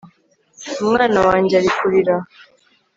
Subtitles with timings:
[0.81, 2.15] umwana wanjye ari kurira